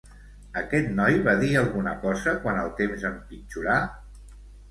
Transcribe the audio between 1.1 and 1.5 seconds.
va dir